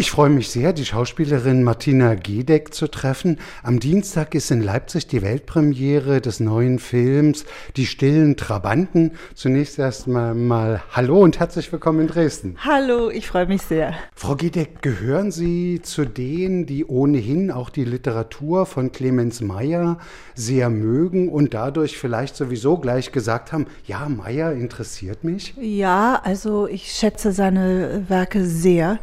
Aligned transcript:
Ich 0.00 0.12
freue 0.12 0.30
mich 0.30 0.48
sehr, 0.48 0.72
die 0.72 0.86
Schauspielerin 0.86 1.62
Martina 1.62 2.14
Gedeck 2.14 2.72
zu 2.72 2.88
treffen. 2.88 3.38
Am 3.62 3.80
Dienstag 3.80 4.34
ist 4.34 4.50
in 4.50 4.62
Leipzig 4.62 5.08
die 5.08 5.20
Weltpremiere 5.20 6.22
des 6.22 6.40
neuen 6.40 6.78
Films 6.78 7.44
Die 7.76 7.84
stillen 7.84 8.38
Trabanten. 8.38 9.12
Zunächst 9.34 9.78
erstmal 9.78 10.34
mal 10.34 10.80
Hallo 10.92 11.20
und 11.20 11.38
herzlich 11.38 11.70
willkommen 11.70 12.00
in 12.00 12.06
Dresden. 12.06 12.56
Hallo, 12.64 13.10
ich 13.10 13.26
freue 13.26 13.44
mich 13.44 13.60
sehr. 13.60 13.92
Frau 14.14 14.36
Gedeck, 14.36 14.80
gehören 14.80 15.32
Sie 15.32 15.82
zu 15.82 16.06
denen, 16.06 16.64
die 16.64 16.86
ohnehin 16.86 17.50
auch 17.50 17.68
die 17.68 17.84
Literatur 17.84 18.64
von 18.64 18.92
Clemens 18.92 19.42
Meyer 19.42 19.98
sehr 20.34 20.70
mögen 20.70 21.28
und 21.28 21.52
dadurch 21.52 21.98
vielleicht 21.98 22.36
sowieso 22.36 22.78
gleich 22.78 23.12
gesagt 23.12 23.52
haben, 23.52 23.66
ja, 23.84 24.08
Meyer 24.08 24.52
interessiert 24.52 25.24
mich? 25.24 25.52
Ja, 25.60 26.22
also 26.24 26.66
ich 26.66 26.90
schätze 26.90 27.32
seine 27.32 28.06
Werke 28.08 28.46
sehr 28.46 28.98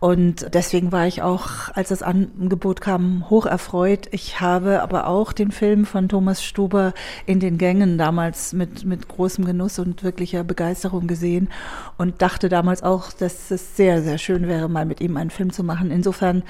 und 0.00 0.39
deswegen 0.48 0.92
war 0.92 1.06
ich 1.06 1.22
auch, 1.22 1.68
als 1.74 1.88
das 1.90 2.02
Angebot 2.02 2.80
kam, 2.80 3.28
hoch 3.30 3.46
erfreut. 3.46 4.08
Ich 4.10 4.40
habe 4.40 4.82
aber 4.82 5.06
auch 5.06 5.32
den 5.32 5.50
Film 5.50 5.84
von 5.84 6.08
Thomas 6.08 6.42
Stuber 6.42 6.92
in 7.26 7.40
den 7.40 7.58
Gängen 7.58 7.98
damals 7.98 8.52
mit, 8.52 8.84
mit 8.84 9.08
großem 9.08 9.44
Genuss 9.44 9.78
und 9.78 10.02
wirklicher 10.02 10.44
Begeisterung 10.44 11.06
gesehen 11.06 11.48
und 11.98 12.22
dachte 12.22 12.48
damals 12.48 12.82
auch, 12.82 13.12
dass 13.12 13.50
es 13.50 13.76
sehr, 13.76 14.02
sehr 14.02 14.18
schön 14.18 14.48
wäre, 14.48 14.68
mal 14.68 14.86
mit 14.86 15.00
ihm 15.00 15.16
einen 15.16 15.30
Film 15.30 15.52
zu 15.52 15.64
machen. 15.64 15.90
Insofern 15.90 16.42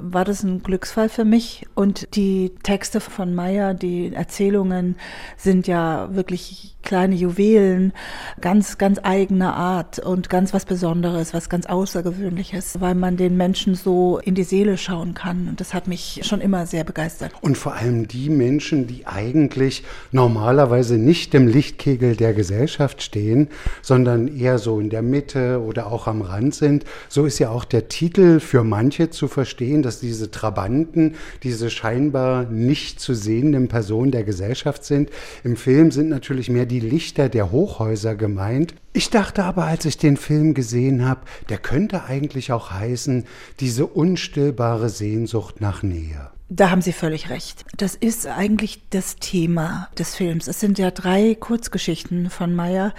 war 0.00 0.24
das 0.24 0.42
ein 0.42 0.62
Glücksfall 0.62 1.08
für 1.08 1.24
mich 1.24 1.66
und 1.74 2.14
die 2.16 2.54
Texte 2.62 3.00
von 3.00 3.34
Meyer, 3.34 3.74
die 3.74 4.14
Erzählungen 4.14 4.96
sind 5.36 5.66
ja 5.66 6.14
wirklich 6.14 6.76
kleine 6.82 7.16
Juwelen, 7.16 7.92
ganz, 8.40 8.78
ganz 8.78 8.98
eigener 9.02 9.54
Art 9.54 9.98
und 9.98 10.30
ganz 10.30 10.54
was 10.54 10.64
Besonderes, 10.64 11.34
was 11.34 11.50
ganz 11.50 11.66
Außergewöhnliches, 11.66 12.80
weil 12.80 12.94
man 12.94 13.16
den 13.16 13.35
Menschen 13.36 13.74
so 13.74 14.18
in 14.18 14.34
die 14.34 14.44
Seele 14.44 14.78
schauen 14.78 15.14
kann. 15.14 15.48
Und 15.48 15.60
das 15.60 15.74
hat 15.74 15.88
mich 15.88 16.20
schon 16.22 16.40
immer 16.40 16.66
sehr 16.66 16.84
begeistert. 16.84 17.32
Und 17.40 17.58
vor 17.58 17.74
allem 17.74 18.06
die 18.06 18.30
Menschen, 18.30 18.86
die 18.86 19.06
eigentlich 19.06 19.82
normalerweise 20.12 20.96
nicht 20.96 21.34
im 21.34 21.48
Lichtkegel 21.48 22.14
der 22.14 22.32
Gesellschaft 22.32 23.02
stehen, 23.02 23.48
sondern 23.82 24.28
eher 24.28 24.58
so 24.58 24.78
in 24.78 24.90
der 24.90 25.02
Mitte 25.02 25.60
oder 25.60 25.88
auch 25.88 26.06
am 26.06 26.22
Rand 26.22 26.54
sind. 26.54 26.84
So 27.08 27.26
ist 27.26 27.40
ja 27.40 27.50
auch 27.50 27.64
der 27.64 27.88
Titel 27.88 28.38
für 28.38 28.62
manche 28.62 29.10
zu 29.10 29.26
verstehen, 29.26 29.82
dass 29.82 29.98
diese 29.98 30.30
Trabanten, 30.30 31.16
diese 31.42 31.68
scheinbar 31.68 32.44
nicht 32.44 33.00
zu 33.00 33.14
sehenden 33.14 33.66
Personen 33.66 34.12
der 34.12 34.22
Gesellschaft 34.22 34.84
sind. 34.84 35.10
Im 35.42 35.56
Film 35.56 35.90
sind 35.90 36.08
natürlich 36.08 36.48
mehr 36.48 36.64
die 36.64 36.76
die 36.80 36.88
Lichter 36.88 37.30
der 37.30 37.52
Hochhäuser 37.52 38.14
gemeint. 38.16 38.74
Ich 38.96 39.10
dachte 39.10 39.44
aber, 39.44 39.66
als 39.66 39.84
ich 39.84 39.98
den 39.98 40.16
Film 40.16 40.54
gesehen 40.54 41.06
habe, 41.06 41.20
der 41.50 41.58
könnte 41.58 42.04
eigentlich 42.04 42.50
auch 42.50 42.70
heißen, 42.70 43.26
diese 43.60 43.86
unstillbare 43.86 44.88
Sehnsucht 44.88 45.60
nach 45.60 45.82
Nähe. 45.82 46.30
Da 46.48 46.70
haben 46.70 46.80
Sie 46.80 46.92
völlig 46.92 47.28
recht. 47.28 47.64
Das 47.76 47.96
ist 47.96 48.28
eigentlich 48.28 48.80
das 48.90 49.16
Thema 49.16 49.88
des 49.98 50.14
Films. 50.14 50.46
Es 50.46 50.60
sind 50.60 50.78
ja 50.78 50.92
drei 50.92 51.34
Kurzgeschichten 51.34 52.30
von 52.30 52.54
Meyer, 52.54 52.94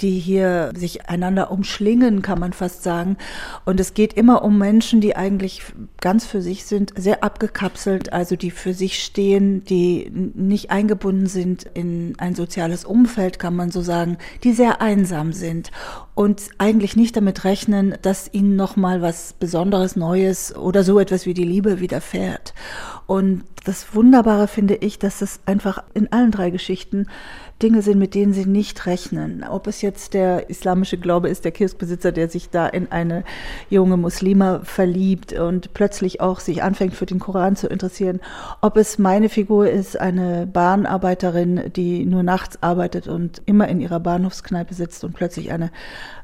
die 0.00 0.18
hier 0.18 0.72
sich 0.76 1.08
einander 1.08 1.52
umschlingen, 1.52 2.22
kann 2.22 2.40
man 2.40 2.52
fast 2.52 2.82
sagen. 2.82 3.16
Und 3.64 3.78
es 3.78 3.94
geht 3.94 4.14
immer 4.14 4.42
um 4.42 4.58
Menschen, 4.58 5.00
die 5.00 5.14
eigentlich 5.14 5.62
ganz 6.00 6.26
für 6.26 6.42
sich 6.42 6.64
sind, 6.64 6.92
sehr 6.96 7.22
abgekapselt, 7.22 8.12
also 8.12 8.34
die 8.34 8.50
für 8.50 8.74
sich 8.74 9.00
stehen, 9.00 9.62
die 9.62 10.10
nicht 10.34 10.72
eingebunden 10.72 11.28
sind 11.28 11.70
in 11.74 12.14
ein 12.18 12.34
soziales 12.34 12.84
Umfeld, 12.84 13.38
kann 13.38 13.54
man 13.54 13.70
so 13.70 13.80
sagen, 13.80 14.18
die 14.42 14.52
sehr 14.52 14.80
einsam 14.80 15.32
sind 15.32 15.70
und 16.16 16.48
eigentlich 16.58 16.96
nicht 16.96 17.16
damit 17.16 17.44
rechnen, 17.44 17.96
dass 18.02 18.28
ihnen 18.32 18.56
noch 18.56 18.74
mal 18.74 19.02
was 19.02 19.34
Besonderes, 19.34 19.94
Neues 19.94 20.52
oder 20.56 20.82
so 20.82 20.98
etwas 20.98 21.26
wie 21.26 21.34
die 21.34 21.44
Liebe 21.44 21.78
widerfährt. 21.78 22.54
Und 23.06 23.44
das 23.64 23.94
Wunderbare 23.94 24.48
finde 24.48 24.76
ich, 24.76 24.98
dass 24.98 25.20
es 25.20 25.40
einfach 25.44 25.82
in 25.92 26.10
allen 26.12 26.30
drei 26.30 26.50
Geschichten 26.50 27.06
Dinge 27.62 27.82
sind, 27.82 27.98
mit 27.98 28.14
denen 28.14 28.32
sie 28.32 28.46
nicht 28.46 28.86
rechnen. 28.86 29.44
Ob 29.48 29.66
es 29.66 29.82
jetzt 29.82 30.14
der 30.14 30.48
islamische 30.48 30.96
Glaube 30.96 31.28
ist, 31.28 31.44
der 31.44 31.50
Kirchbesitzer, 31.50 32.12
der 32.12 32.28
sich 32.28 32.50
da 32.50 32.66
in 32.66 32.92
eine 32.92 33.24
junge 33.68 33.96
Muslima 33.96 34.60
verliebt 34.62 35.32
und 35.32 35.74
plötzlich 35.74 36.20
auch 36.20 36.38
sich 36.38 36.62
anfängt 36.62 36.94
für 36.94 37.06
den 37.06 37.18
Koran 37.18 37.56
zu 37.56 37.66
interessieren. 37.66 38.20
Ob 38.60 38.76
es 38.76 38.98
meine 38.98 39.28
Figur 39.28 39.68
ist, 39.68 40.00
eine 40.00 40.46
Bahnarbeiterin, 40.46 41.72
die 41.74 42.04
nur 42.04 42.22
nachts 42.22 42.62
arbeitet 42.62 43.08
und 43.08 43.42
immer 43.46 43.68
in 43.68 43.80
ihrer 43.80 43.98
Bahnhofskneipe 43.98 44.74
sitzt 44.74 45.02
und 45.02 45.14
plötzlich 45.14 45.50
eine 45.50 45.72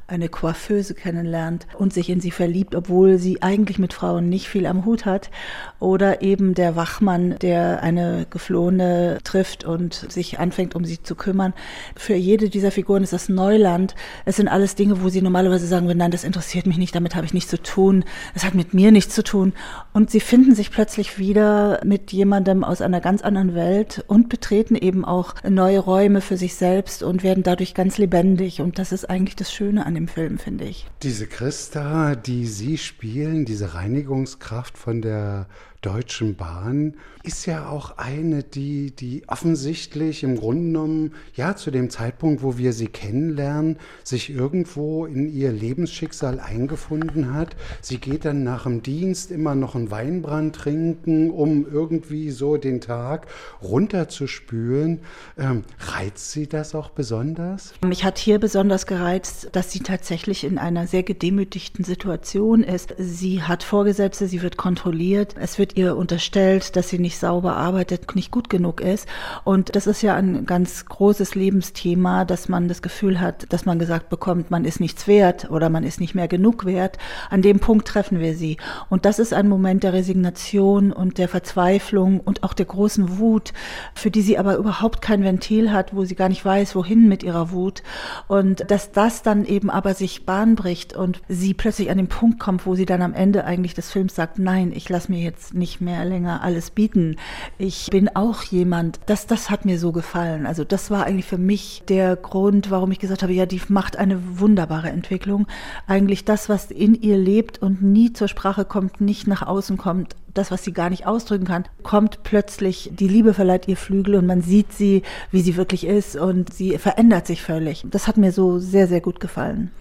eine 0.07 0.29
Coiffeuse 0.29 0.93
kennenlernt 0.93 1.65
und 1.77 1.91
sich 1.91 2.09
in 2.09 2.21
sie 2.21 2.31
verliebt, 2.31 2.75
obwohl 2.75 3.17
sie 3.17 3.41
eigentlich 3.41 3.79
mit 3.79 3.93
Frauen 3.93 4.29
nicht 4.29 4.47
viel 4.47 4.67
am 4.67 4.85
Hut 4.85 5.05
hat. 5.05 5.31
Oder 5.79 6.21
eben 6.21 6.53
der 6.53 6.75
Wachmann, 6.75 7.37
der 7.41 7.81
eine 7.81 8.27
Geflohene 8.29 9.17
trifft 9.23 9.63
und 9.63 9.93
sich 9.93 10.39
anfängt, 10.39 10.75
um 10.75 10.85
sie 10.85 11.01
zu 11.01 11.15
kümmern. 11.15 11.53
Für 11.95 12.13
jede 12.13 12.49
dieser 12.49 12.71
Figuren 12.71 13.03
ist 13.03 13.13
das 13.13 13.29
Neuland. 13.29 13.95
Es 14.25 14.35
sind 14.35 14.47
alles 14.47 14.75
Dinge, 14.75 15.01
wo 15.01 15.09
sie 15.09 15.21
normalerweise 15.21 15.65
sagen 15.65 15.87
würden, 15.87 15.97
nein, 15.97 16.11
das 16.11 16.23
interessiert 16.23 16.67
mich 16.67 16.77
nicht, 16.77 16.95
damit 16.95 17.15
habe 17.15 17.25
ich 17.25 17.33
nichts 17.33 17.49
zu 17.49 17.61
tun, 17.61 18.03
es 18.35 18.45
hat 18.45 18.53
mit 18.53 18.73
mir 18.73 18.91
nichts 18.91 19.15
zu 19.15 19.23
tun. 19.23 19.53
Und 19.91 20.11
sie 20.11 20.19
finden 20.19 20.53
sich 20.53 20.69
plötzlich 20.69 21.17
wieder 21.17 21.81
mit 21.83 22.11
jemandem 22.11 22.63
aus 22.63 22.81
einer 22.81 23.01
ganz 23.01 23.23
anderen 23.23 23.55
Welt 23.55 24.03
und 24.07 24.29
betreten 24.29 24.75
eben 24.75 25.03
auch 25.03 25.33
neue 25.49 25.79
Räume 25.79 26.21
für 26.21 26.37
sich 26.37 26.55
selbst 26.55 27.01
und 27.01 27.23
werden 27.23 27.41
dadurch 27.41 27.73
ganz 27.73 27.97
lebendig. 27.97 28.61
Und 28.61 28.77
das 28.77 28.91
ist 28.91 29.09
eigentlich 29.09 29.35
das 29.35 29.51
Schöne 29.51 29.85
an 29.85 29.94
dem 29.95 30.07
Film, 30.07 30.37
finde 30.37 30.65
ich. 30.65 30.87
Diese 31.01 31.27
Christa, 31.27 32.15
die 32.15 32.45
Sie 32.45 32.77
spielen, 32.77 33.45
diese 33.45 33.73
Reinigungskraft 33.73 34.77
von 34.77 35.01
der 35.01 35.47
Deutschen 35.85 36.35
Bahn 36.35 36.95
ist 37.21 37.45
ja 37.45 37.69
auch 37.69 37.97
eine, 37.97 38.43
die, 38.43 38.91
die 38.91 39.23
offensichtlich 39.27 40.23
im 40.23 40.37
Grunde 40.37 40.63
genommen, 40.63 41.13
ja, 41.35 41.55
zu 41.55 41.69
dem 41.69 41.89
Zeitpunkt, 41.89 42.41
wo 42.41 42.57
wir 42.57 42.73
sie 42.73 42.87
kennenlernen, 42.87 43.77
sich 44.03 44.29
irgendwo 44.29 45.05
in 45.05 45.31
ihr 45.31 45.51
Lebensschicksal 45.51 46.39
eingefunden 46.39 47.33
hat. 47.33 47.55
Sie 47.81 47.97
geht 47.97 48.25
dann 48.25 48.43
nach 48.43 48.63
dem 48.63 48.81
Dienst 48.81 49.31
immer 49.31 49.53
noch 49.53 49.75
einen 49.75 49.91
Weinbrand 49.91 50.55
trinken, 50.55 51.29
um 51.29 51.67
irgendwie 51.71 52.31
so 52.31 52.57
den 52.57 52.81
Tag 52.81 53.27
runterzuspülen. 53.61 55.01
Ähm, 55.37 55.63
reizt 55.79 56.31
sie 56.31 56.47
das 56.47 56.73
auch 56.73 56.89
besonders? 56.89 57.73
Mich 57.85 58.03
hat 58.03 58.17
hier 58.17 58.39
besonders 58.39 58.87
gereizt, 58.87 59.49
dass 59.51 59.71
sie 59.71 59.79
tatsächlich 59.79 60.43
in 60.43 60.57
einer 60.57 60.87
sehr 60.87 61.03
gedemütigten 61.03 61.83
Situation 61.83 62.63
ist. 62.63 62.95
Sie 62.97 63.43
hat 63.43 63.63
Vorgesetzte, 63.63 64.27
sie 64.27 64.41
wird 64.41 64.57
kontrolliert, 64.57 65.35
es 65.39 65.59
wird 65.59 65.74
ihr 65.75 65.95
unterstellt, 65.95 66.75
dass 66.75 66.89
sie 66.89 66.99
nicht 66.99 67.17
sauber 67.17 67.55
arbeitet, 67.55 68.15
nicht 68.15 68.31
gut 68.31 68.49
genug 68.49 68.81
ist. 68.81 69.07
Und 69.43 69.75
das 69.75 69.87
ist 69.87 70.01
ja 70.01 70.15
ein 70.15 70.45
ganz 70.45 70.85
großes 70.85 71.35
Lebensthema, 71.35 72.25
dass 72.25 72.49
man 72.49 72.67
das 72.67 72.81
Gefühl 72.81 73.19
hat, 73.19 73.51
dass 73.51 73.65
man 73.65 73.79
gesagt 73.79 74.09
bekommt, 74.09 74.51
man 74.51 74.65
ist 74.65 74.79
nichts 74.79 75.07
wert 75.07 75.49
oder 75.51 75.69
man 75.69 75.83
ist 75.83 75.99
nicht 75.99 76.15
mehr 76.15 76.27
genug 76.27 76.65
wert. 76.65 76.97
An 77.29 77.41
dem 77.41 77.59
Punkt 77.59 77.87
treffen 77.87 78.19
wir 78.19 78.35
sie. 78.35 78.57
Und 78.89 79.05
das 79.05 79.19
ist 79.19 79.33
ein 79.33 79.47
Moment 79.47 79.83
der 79.83 79.93
Resignation 79.93 80.91
und 80.91 81.17
der 81.17 81.27
Verzweiflung 81.27 82.19
und 82.19 82.43
auch 82.43 82.53
der 82.53 82.65
großen 82.65 83.17
Wut, 83.17 83.53
für 83.93 84.11
die 84.11 84.21
sie 84.21 84.37
aber 84.37 84.55
überhaupt 84.55 85.01
kein 85.01 85.23
Ventil 85.23 85.71
hat, 85.71 85.95
wo 85.95 86.05
sie 86.05 86.15
gar 86.15 86.29
nicht 86.29 86.43
weiß, 86.43 86.75
wohin 86.75 87.07
mit 87.07 87.23
ihrer 87.23 87.51
Wut. 87.51 87.83
Und 88.27 88.69
dass 88.71 88.91
das 88.91 89.21
dann 89.23 89.45
eben 89.45 89.69
aber 89.69 89.93
sich 89.93 90.25
Bahn 90.25 90.55
bricht 90.55 90.95
und 90.95 91.21
sie 91.27 91.53
plötzlich 91.53 91.89
an 91.89 91.97
den 91.97 92.07
Punkt 92.07 92.39
kommt, 92.39 92.65
wo 92.65 92.75
sie 92.75 92.85
dann 92.85 93.01
am 93.01 93.13
Ende 93.13 93.45
eigentlich 93.45 93.73
des 93.73 93.91
Films 93.91 94.15
sagt, 94.15 94.39
nein, 94.39 94.71
ich 94.73 94.89
lasse 94.89 95.11
mir 95.11 95.19
jetzt 95.19 95.53
nicht 95.53 95.64
nicht 95.65 95.81
mehr 95.81 96.05
länger 96.05 96.43
alles 96.43 96.69
bieten. 96.69 97.15
Ich 97.57 97.89
bin 97.89 98.15
auch 98.15 98.43
jemand, 98.43 98.99
das, 99.07 99.25
das 99.25 99.49
hat 99.49 99.65
mir 99.65 99.79
so 99.79 99.91
gefallen. 99.91 100.45
Also 100.45 100.63
das 100.63 100.91
war 100.91 101.07
eigentlich 101.07 101.25
für 101.25 101.39
mich 101.39 101.81
der 101.89 102.15
Grund, 102.15 102.69
warum 102.69 102.91
ich 102.91 102.99
gesagt 102.99 103.23
habe, 103.23 103.33
ja, 103.33 103.47
die 103.47 103.59
macht 103.69 103.97
eine 103.97 104.39
wunderbare 104.39 104.89
Entwicklung. 104.89 105.47
Eigentlich 105.87 106.23
das, 106.23 106.49
was 106.49 106.69
in 106.69 106.93
ihr 106.93 107.17
lebt 107.17 107.63
und 107.63 107.81
nie 107.81 108.13
zur 108.13 108.27
Sprache 108.27 108.63
kommt, 108.63 109.01
nicht 109.01 109.25
nach 109.25 109.41
außen 109.41 109.77
kommt, 109.77 110.15
das, 110.35 110.51
was 110.51 110.63
sie 110.63 110.73
gar 110.73 110.89
nicht 110.89 111.07
ausdrücken 111.07 111.45
kann, 111.45 111.65
kommt 111.81 112.23
plötzlich, 112.23 112.91
die 112.93 113.07
Liebe 113.07 113.33
verleiht 113.33 113.67
ihr 113.67 113.77
Flügel 113.77 114.15
und 114.15 114.25
man 114.25 114.41
sieht 114.41 114.71
sie, 114.73 115.01
wie 115.31 115.41
sie 115.41 115.57
wirklich 115.57 115.85
ist 115.85 116.15
und 116.15 116.53
sie 116.53 116.77
verändert 116.77 117.25
sich 117.25 117.41
völlig. 117.41 117.85
Das 117.89 118.07
hat 118.07 118.17
mir 118.17 118.31
so 118.31 118.59
sehr, 118.59 118.87
sehr 118.87 119.01
gut 119.01 119.19
gefallen. 119.19 119.71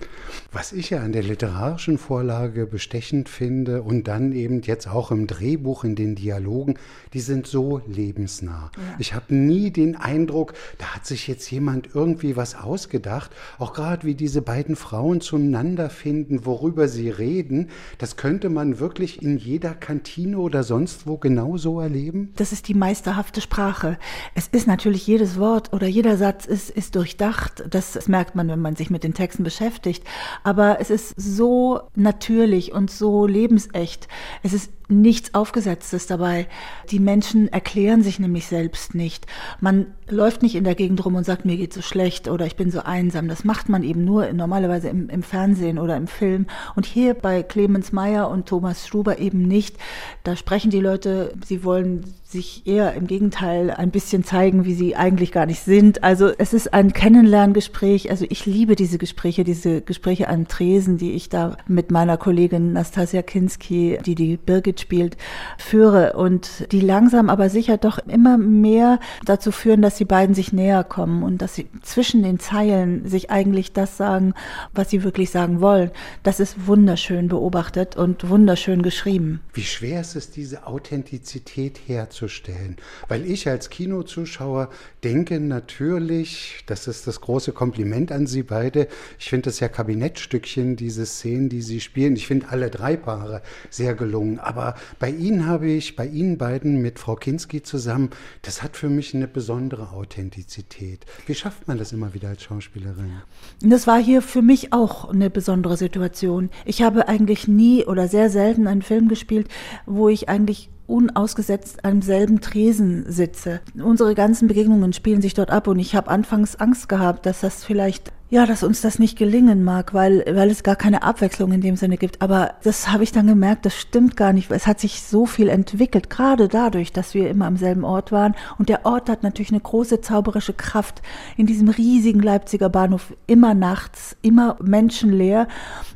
Was 0.52 0.72
ich 0.72 0.90
ja 0.90 1.00
an 1.00 1.12
der 1.12 1.22
literarischen 1.22 1.98
Vorlage 1.98 2.66
bestechend 2.66 3.28
finde 3.28 3.82
und 3.82 4.06
dann 4.08 4.32
eben 4.32 4.62
jetzt 4.62 4.86
auch 4.86 5.10
im 5.10 5.26
Drehbuch, 5.26 5.84
in 5.84 5.96
den 5.96 6.14
Dialogen, 6.14 6.78
die 7.12 7.20
sind 7.20 7.46
so 7.46 7.82
lebensnah. 7.86 8.70
Ja. 8.76 8.82
Ich 8.98 9.14
habe 9.14 9.34
nie 9.34 9.70
den 9.70 9.96
Eindruck, 9.96 10.54
da 10.78 10.94
hat 10.94 11.06
sich 11.06 11.26
jetzt 11.26 11.50
jemand 11.50 11.90
irgendwie 11.94 12.36
was 12.36 12.54
ausgedacht. 12.54 13.30
Auch 13.58 13.72
gerade 13.72 14.06
wie 14.06 14.14
diese 14.14 14.42
beiden 14.42 14.76
Frauen 14.76 15.20
zueinander 15.20 15.90
finden, 15.90 16.46
worüber 16.46 16.88
sie 16.88 17.10
reden, 17.10 17.70
das 17.98 18.16
könnte 18.16 18.48
man 18.48 18.78
wirklich 18.78 19.22
in 19.22 19.38
jeder 19.38 19.74
Kantine 19.74 20.38
oder 20.44 20.62
sonst 20.62 21.06
wo 21.06 21.16
genauso 21.16 21.80
erleben? 21.80 22.32
Das 22.36 22.52
ist 22.52 22.68
die 22.68 22.74
meisterhafte 22.74 23.40
Sprache. 23.40 23.98
Es 24.34 24.46
ist 24.48 24.66
natürlich 24.66 25.06
jedes 25.06 25.38
Wort 25.38 25.72
oder 25.72 25.86
jeder 25.86 26.16
Satz 26.16 26.44
ist, 26.46 26.70
ist 26.70 26.94
durchdacht. 26.94 27.64
Das 27.68 28.06
merkt 28.08 28.36
man, 28.36 28.48
wenn 28.48 28.60
man 28.60 28.76
sich 28.76 28.90
mit 28.90 29.02
den 29.02 29.14
Texten 29.14 29.42
beschäftigt. 29.42 30.04
Aber 30.44 30.80
es 30.80 30.90
ist 30.90 31.14
so 31.16 31.80
natürlich 31.94 32.72
und 32.72 32.90
so 32.90 33.26
lebensecht. 33.26 34.08
Es 34.42 34.52
ist 34.52 34.70
nichts 34.88 35.34
Aufgesetztes 35.34 36.06
dabei. 36.06 36.46
Die 36.90 36.98
Menschen 36.98 37.48
erklären 37.52 38.02
sich 38.02 38.18
nämlich 38.18 38.46
selbst 38.46 38.94
nicht. 38.94 39.26
Man 39.60 39.86
läuft 40.08 40.42
nicht 40.42 40.54
in 40.54 40.64
der 40.64 40.74
Gegend 40.74 41.04
rum 41.04 41.14
und 41.14 41.24
sagt, 41.24 41.44
mir 41.44 41.56
geht 41.56 41.72
so 41.72 41.82
schlecht 41.82 42.28
oder 42.28 42.46
ich 42.46 42.56
bin 42.56 42.70
so 42.70 42.80
einsam. 42.80 43.28
Das 43.28 43.44
macht 43.44 43.68
man 43.68 43.82
eben 43.82 44.04
nur 44.04 44.32
normalerweise 44.32 44.88
im, 44.88 45.08
im 45.08 45.22
Fernsehen 45.22 45.78
oder 45.78 45.96
im 45.96 46.06
Film. 46.06 46.46
Und 46.76 46.86
hier 46.86 47.14
bei 47.14 47.42
Clemens 47.42 47.92
Meyer 47.92 48.28
und 48.28 48.46
Thomas 48.46 48.86
Struber 48.86 49.18
eben 49.18 49.42
nicht. 49.42 49.76
Da 50.22 50.36
sprechen 50.36 50.70
die 50.70 50.80
Leute, 50.80 51.32
sie 51.44 51.64
wollen 51.64 52.04
sich 52.34 52.66
eher 52.66 52.94
im 52.94 53.06
Gegenteil 53.06 53.70
ein 53.70 53.92
bisschen 53.92 54.24
zeigen, 54.24 54.64
wie 54.64 54.74
sie 54.74 54.96
eigentlich 54.96 55.30
gar 55.30 55.46
nicht 55.46 55.60
sind. 55.60 56.02
Also 56.02 56.32
es 56.36 56.52
ist 56.52 56.74
ein 56.74 56.92
Kennenlerngespräch. 56.92 58.10
Also 58.10 58.26
ich 58.28 58.44
liebe 58.44 58.74
diese 58.74 58.98
Gespräche, 58.98 59.44
diese 59.44 59.80
Gespräche 59.80 60.28
an 60.28 60.48
Tresen, 60.48 60.98
die 60.98 61.12
ich 61.12 61.28
da 61.28 61.56
mit 61.68 61.92
meiner 61.92 62.16
Kollegin 62.16 62.72
Nastasia 62.72 63.22
Kinski, 63.22 63.98
die 64.04 64.16
die 64.16 64.36
Birgit 64.36 64.80
spielt, 64.80 65.16
führe 65.58 66.14
und 66.14 66.70
die 66.72 66.80
langsam 66.80 67.30
aber 67.30 67.48
sicher 67.50 67.78
doch 67.78 67.98
immer 67.98 68.36
mehr 68.36 68.98
dazu 69.24 69.52
führen, 69.52 69.80
dass 69.80 69.96
die 69.96 70.04
beiden 70.04 70.34
sich 70.34 70.52
näher 70.52 70.82
kommen 70.82 71.22
und 71.22 71.40
dass 71.40 71.54
sie 71.54 71.68
zwischen 71.82 72.24
den 72.24 72.40
Zeilen 72.40 73.08
sich 73.08 73.30
eigentlich 73.30 73.72
das 73.72 73.96
sagen, 73.96 74.34
was 74.74 74.90
sie 74.90 75.04
wirklich 75.04 75.30
sagen 75.30 75.60
wollen. 75.60 75.92
Das 76.24 76.40
ist 76.40 76.66
wunderschön 76.66 77.28
beobachtet 77.28 77.96
und 77.96 78.28
wunderschön 78.28 78.82
geschrieben. 78.82 79.40
Wie 79.52 79.62
schwer 79.62 80.00
ist 80.00 80.16
es, 80.16 80.32
diese 80.32 80.66
Authentizität 80.66 81.78
herzustellen? 81.86 82.23
Darzustellen. 82.24 82.76
Weil 83.08 83.26
ich 83.26 83.48
als 83.48 83.70
Kinozuschauer 83.70 84.70
denke 85.02 85.40
natürlich, 85.40 86.62
das 86.66 86.88
ist 86.88 87.06
das 87.06 87.20
große 87.20 87.52
Kompliment 87.52 88.10
an 88.12 88.26
Sie 88.26 88.42
beide, 88.42 88.88
ich 89.18 89.28
finde 89.28 89.50
das 89.50 89.60
ja 89.60 89.68
Kabinettstückchen, 89.68 90.76
diese 90.76 91.06
Szenen, 91.06 91.48
die 91.48 91.62
Sie 91.62 91.80
spielen. 91.80 92.16
Ich 92.16 92.26
finde 92.26 92.48
alle 92.48 92.70
drei 92.70 92.96
Paare 92.96 93.42
sehr 93.70 93.94
gelungen. 93.94 94.38
Aber 94.38 94.74
bei 94.98 95.10
Ihnen 95.10 95.46
habe 95.46 95.68
ich, 95.68 95.96
bei 95.96 96.06
Ihnen 96.06 96.38
beiden 96.38 96.80
mit 96.80 96.98
Frau 96.98 97.16
Kinski 97.16 97.62
zusammen, 97.62 98.10
das 98.42 98.62
hat 98.62 98.76
für 98.76 98.88
mich 98.88 99.14
eine 99.14 99.28
besondere 99.28 99.90
Authentizität. 99.90 101.04
Wie 101.26 101.34
schafft 101.34 101.68
man 101.68 101.78
das 101.78 101.92
immer 101.92 102.14
wieder 102.14 102.28
als 102.28 102.42
Schauspielerin? 102.42 103.12
Das 103.60 103.86
war 103.86 104.02
hier 104.02 104.22
für 104.22 104.42
mich 104.42 104.72
auch 104.72 105.10
eine 105.10 105.30
besondere 105.30 105.76
Situation. 105.76 106.50
Ich 106.64 106.82
habe 106.82 107.08
eigentlich 107.08 107.48
nie 107.48 107.84
oder 107.84 108.08
sehr 108.08 108.30
selten 108.30 108.66
einen 108.66 108.82
Film 108.82 109.08
gespielt, 109.08 109.48
wo 109.86 110.08
ich 110.08 110.28
eigentlich 110.28 110.70
unausgesetzt 110.86 111.84
am 111.84 112.02
selben 112.02 112.40
Tresen 112.40 113.04
sitze. 113.10 113.60
Unsere 113.82 114.14
ganzen 114.14 114.48
Begegnungen 114.48 114.92
spielen 114.92 115.22
sich 115.22 115.34
dort 115.34 115.50
ab 115.50 115.66
und 115.66 115.78
ich 115.78 115.94
habe 115.94 116.10
anfangs 116.10 116.56
Angst 116.56 116.88
gehabt, 116.88 117.26
dass 117.26 117.40
das 117.40 117.64
vielleicht 117.64 118.12
ja, 118.30 118.46
dass 118.46 118.62
uns 118.62 118.80
das 118.80 118.98
nicht 118.98 119.16
gelingen 119.16 119.62
mag, 119.62 119.94
weil, 119.94 120.24
weil 120.28 120.50
es 120.50 120.62
gar 120.62 120.76
keine 120.76 121.02
Abwechslung 121.02 121.52
in 121.52 121.60
dem 121.60 121.76
Sinne 121.76 121.98
gibt. 121.98 122.22
Aber 122.22 122.54
das 122.64 122.90
habe 122.90 123.04
ich 123.04 123.12
dann 123.12 123.26
gemerkt, 123.26 123.66
das 123.66 123.74
stimmt 123.74 124.16
gar 124.16 124.32
nicht. 124.32 124.50
Es 124.50 124.66
hat 124.66 124.80
sich 124.80 125.02
so 125.02 125.26
viel 125.26 125.48
entwickelt, 125.48 126.10
gerade 126.10 126.48
dadurch, 126.48 126.92
dass 126.92 127.14
wir 127.14 127.28
immer 127.30 127.46
am 127.46 127.56
selben 127.56 127.84
Ort 127.84 128.12
waren. 128.12 128.34
Und 128.58 128.70
der 128.70 128.86
Ort 128.86 129.08
hat 129.08 129.22
natürlich 129.22 129.52
eine 129.52 129.60
große 129.60 130.00
zauberische 130.00 130.54
Kraft 130.54 131.02
in 131.36 131.46
diesem 131.46 131.68
riesigen 131.68 132.20
Leipziger 132.20 132.70
Bahnhof, 132.70 133.14
immer 133.26 133.54
nachts, 133.54 134.16
immer 134.22 134.56
menschenleer. 134.60 135.46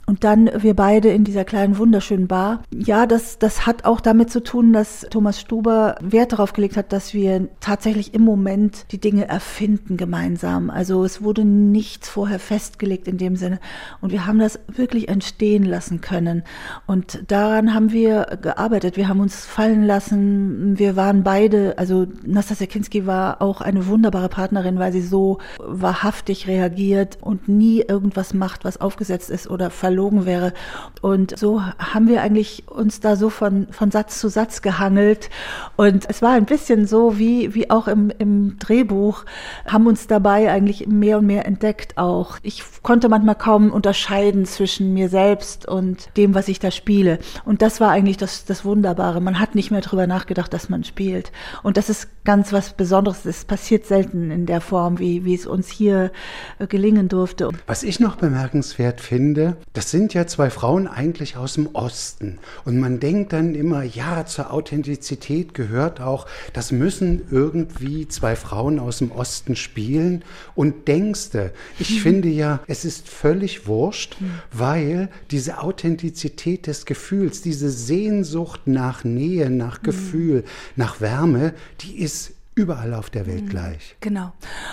Und 0.06 0.24
dann 0.24 0.50
wir 0.56 0.74
beide 0.74 1.08
in 1.10 1.24
dieser 1.24 1.44
kleinen, 1.44 1.76
wunderschönen 1.76 2.28
Bar. 2.28 2.62
Ja, 2.70 3.06
das, 3.06 3.38
das 3.38 3.66
hat 3.66 3.84
auch 3.84 4.00
damit 4.00 4.30
zu 4.30 4.42
tun, 4.42 4.72
dass 4.72 5.06
Thomas 5.10 5.40
Stuber 5.40 5.96
Wert 6.00 6.32
darauf 6.32 6.52
gelegt 6.52 6.76
hat, 6.76 6.92
dass 6.92 7.12
wir 7.12 7.48
tatsächlich 7.60 8.14
im 8.14 8.22
Moment 8.22 8.86
die 8.92 9.00
Dinge 9.00 9.28
erfinden 9.28 9.96
gemeinsam. 9.96 10.70
Also 10.70 11.04
es 11.04 11.22
wurde 11.22 11.44
nichts 11.44 12.08
vorher 12.08 12.27
vorher 12.28 12.38
festgelegt 12.38 13.08
in 13.08 13.16
dem 13.16 13.36
Sinne. 13.36 13.58
Und 14.02 14.12
wir 14.12 14.26
haben 14.26 14.38
das 14.38 14.58
wirklich 14.66 15.08
entstehen 15.08 15.64
lassen 15.64 16.02
können. 16.02 16.42
Und 16.86 17.24
daran 17.28 17.72
haben 17.72 17.90
wir 17.90 18.38
gearbeitet. 18.42 18.98
Wir 18.98 19.08
haben 19.08 19.20
uns 19.20 19.46
fallen 19.46 19.82
lassen. 19.82 20.78
Wir 20.78 20.94
waren 20.94 21.22
beide, 21.22 21.78
also 21.78 22.06
Nastasia 22.26 22.66
Kinski 22.66 23.06
war 23.06 23.40
auch 23.40 23.62
eine 23.62 23.86
wunderbare 23.86 24.28
Partnerin, 24.28 24.78
weil 24.78 24.92
sie 24.92 25.00
so 25.00 25.38
wahrhaftig 25.58 26.46
reagiert 26.48 27.16
und 27.22 27.48
nie 27.48 27.80
irgendwas 27.80 28.34
macht, 28.34 28.66
was 28.66 28.78
aufgesetzt 28.78 29.30
ist 29.30 29.48
oder 29.48 29.70
verlogen 29.70 30.26
wäre. 30.26 30.52
Und 31.00 31.38
so 31.38 31.62
haben 31.62 32.08
wir 32.08 32.20
eigentlich 32.20 32.68
uns 32.68 33.00
da 33.00 33.16
so 33.16 33.30
von, 33.30 33.68
von 33.70 33.90
Satz 33.90 34.20
zu 34.20 34.28
Satz 34.28 34.60
gehangelt. 34.60 35.30
Und 35.76 36.04
es 36.10 36.20
war 36.20 36.32
ein 36.32 36.44
bisschen 36.44 36.86
so 36.86 37.18
wie, 37.18 37.54
wie 37.54 37.70
auch 37.70 37.88
im, 37.88 38.12
im 38.18 38.58
Drehbuch, 38.58 39.24
haben 39.66 39.86
uns 39.86 40.06
dabei 40.08 40.52
eigentlich 40.52 40.86
mehr 40.88 41.16
und 41.18 41.26
mehr 41.26 41.46
entdeckt 41.46 41.96
auch 41.96 42.07
auch. 42.08 42.38
Ich 42.42 42.62
konnte 42.82 43.08
manchmal 43.08 43.34
kaum 43.34 43.70
unterscheiden 43.70 44.46
zwischen 44.46 44.94
mir 44.94 45.08
selbst 45.08 45.68
und 45.68 46.08
dem, 46.16 46.34
was 46.34 46.48
ich 46.48 46.58
da 46.58 46.70
spiele. 46.70 47.18
Und 47.44 47.62
das 47.62 47.80
war 47.80 47.90
eigentlich 47.90 48.16
das, 48.16 48.44
das 48.44 48.64
Wunderbare. 48.64 49.20
Man 49.20 49.38
hat 49.38 49.54
nicht 49.54 49.70
mehr 49.70 49.80
darüber 49.80 50.06
nachgedacht, 50.06 50.52
dass 50.52 50.68
man 50.68 50.84
spielt. 50.84 51.32
Und 51.62 51.76
das 51.76 51.90
ist 51.90 52.08
ganz 52.24 52.52
was 52.52 52.74
Besonderes. 52.74 53.24
Es 53.24 53.44
passiert 53.44 53.86
selten 53.86 54.30
in 54.30 54.46
der 54.46 54.60
Form, 54.60 54.98
wie, 54.98 55.24
wie 55.24 55.34
es 55.34 55.46
uns 55.46 55.68
hier 55.68 56.10
äh, 56.58 56.66
gelingen 56.66 57.08
durfte. 57.08 57.50
Was 57.66 57.82
ich 57.82 58.00
noch 58.00 58.16
bemerkenswert 58.16 59.00
finde, 59.00 59.56
das 59.72 59.90
sind 59.90 60.14
ja 60.14 60.26
zwei 60.26 60.50
Frauen 60.50 60.88
eigentlich 60.88 61.36
aus 61.36 61.54
dem 61.54 61.74
Osten. 61.74 62.38
Und 62.64 62.78
man 62.80 63.00
denkt 63.00 63.32
dann 63.32 63.54
immer, 63.54 63.82
ja, 63.82 64.26
zur 64.26 64.52
Authentizität 64.52 65.54
gehört 65.54 66.00
auch, 66.00 66.26
das 66.52 66.72
müssen 66.72 67.22
irgendwie 67.30 68.08
zwei 68.08 68.36
Frauen 68.36 68.78
aus 68.78 68.98
dem 68.98 69.10
Osten 69.12 69.56
spielen. 69.56 70.24
Und 70.54 70.88
denkste, 70.88 71.52
ich 71.78 71.97
finde 72.02 72.28
ja, 72.28 72.60
es 72.66 72.84
ist 72.84 73.08
völlig 73.08 73.66
wurscht, 73.66 74.16
weil 74.52 75.08
diese 75.30 75.60
Authentizität 75.60 76.66
des 76.66 76.84
Gefühls, 76.84 77.42
diese 77.42 77.70
Sehnsucht 77.70 78.66
nach 78.66 79.04
Nähe, 79.04 79.50
nach 79.50 79.82
Gefühl, 79.82 80.44
nach 80.76 81.00
Wärme, 81.00 81.54
die 81.80 81.98
ist 81.98 82.32
überall 82.58 82.92
auf 82.92 83.08
der 83.08 83.26
Welt 83.26 83.44
mhm. 83.44 83.48
gleich. 83.48 83.96
Genau. 84.00 84.32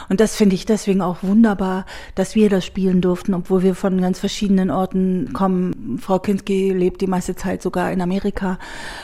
Und 0.09 0.19
das 0.19 0.35
finde 0.35 0.55
ich 0.55 0.65
deswegen 0.65 1.01
auch 1.01 1.21
wunderbar, 1.21 1.85
dass 2.15 2.35
wir 2.35 2.49
das 2.49 2.65
spielen 2.65 2.99
durften, 2.99 3.33
obwohl 3.33 3.61
wir 3.61 3.75
von 3.75 4.01
ganz 4.01 4.19
verschiedenen 4.19 4.71
Orten 4.71 5.31
kommen. 5.33 5.99
Frau 6.01 6.19
Kinski 6.19 6.71
lebt 6.71 7.01
die 7.01 7.07
meiste 7.07 7.35
Zeit 7.35 7.61
sogar 7.61 7.91
in 7.91 8.01
Amerika. 8.01 8.57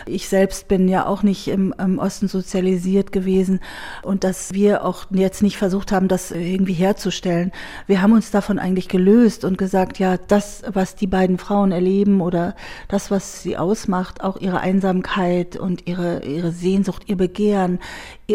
Ich 0.08 0.28
selbst 0.28 0.68
bin 0.68 0.88
ja 0.88 1.06
auch 1.06 1.22
nicht 1.22 1.48
im, 1.48 1.74
im 1.78 2.00
Osten 2.00 2.28
sozialisiert 2.28 3.12
gewesen 3.12 3.60
und 4.02 4.24
dass 4.24 4.54
wir 4.54 4.84
auch 4.84 5.06
jetzt 5.12 5.44
nicht 5.44 5.58
versucht 5.58 5.92
haben, 5.92 6.08
das 6.08 6.32
irgendwie 6.32 6.74
herzustellen. 6.74 7.52
Wir 7.86 8.02
haben 8.02 8.14
uns 8.14 8.32
davon 8.32 8.58
eigentlich 8.58 8.88
gelöst 8.88 9.46
und 9.46 9.60
gesagt, 9.60 10.00
ja, 10.00 10.18
das, 10.18 10.64
was 10.68 10.96
die 10.96 11.08
beiden 11.08 11.38
Frauen 11.38 11.72
erleben 11.72 12.20
oder 12.22 12.56
das, 12.88 13.12
was 13.12 13.44
sie 13.44 13.58
ausmacht, 13.58 14.24
auch 14.24 14.38
ihre 14.38 14.60
Einsamkeit 14.60 15.56
und 15.56 15.88
ihre, 15.88 16.24
ihre 16.24 16.52
Sehnsucht, 16.52 17.04
ihr 17.06 17.18
Begehren 17.18 17.80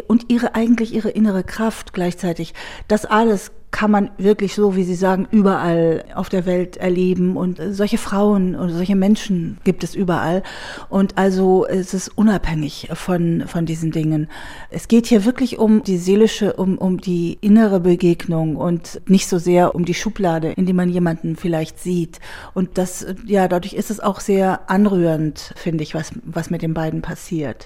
und 0.07 0.31
ihre 0.37 0.55
eigentlich 0.55 0.95
ihre 0.95 1.11
innere 1.11 1.43
Kraft 1.43 1.93
gleichzeitig. 1.93 2.55
Das 2.89 3.07
alles 3.07 3.51
kann 3.71 3.91
man 3.91 4.11
wirklich 4.17 4.55
so, 4.55 4.75
wie 4.75 4.85
Sie 4.85 4.95
sagen, 4.95 5.29
überall 5.31 6.05
auf 6.15 6.31
der 6.31 6.47
Welt 6.47 6.79
erleben. 6.79 7.37
Und 7.37 7.61
solche 7.73 7.99
Frauen 7.99 8.55
und 8.55 8.71
solche 8.71 8.97
Menschen 8.97 9.59
gibt 9.65 9.85
es 9.85 9.95
überall. 9.95 10.43
Und 10.89 11.19
also 11.19 11.67
es 11.67 11.93
ist 11.93 12.09
unabhängig 12.17 12.89
von, 12.95 13.45
von 13.47 13.67
diesen 13.67 13.91
Dingen. 13.91 14.29
Es 14.71 14.89
geht 14.89 15.07
hier 15.07 15.27
wirklich 15.27 15.59
um 15.59 15.83
die 15.83 15.99
seelische, 15.99 16.55
um, 16.55 16.79
um 16.79 17.03
die 17.03 17.37
innere 17.43 17.81
Begegnung 17.81 18.57
und 18.57 19.03
nicht 19.09 19.29
so 19.29 19.37
sehr 19.37 19.75
um 19.75 19.85
die 19.85 19.95
Schublade, 19.95 20.53
in 20.53 20.65
die 20.65 20.73
man 20.73 20.89
jemanden 20.89 21.37
vielleicht 21.37 21.79
sieht. 21.79 22.19
Und 22.55 22.79
das, 22.79 23.05
ja, 23.27 23.47
dadurch 23.47 23.75
ist 23.75 23.91
es 23.91 24.01
auch 24.01 24.21
sehr 24.21 24.71
anrührend, 24.71 25.53
finde 25.57 25.83
ich, 25.83 25.95
was, 25.95 26.13
was 26.25 26.49
mit 26.49 26.63
den 26.63 26.73
beiden 26.73 27.03
passiert. 27.03 27.65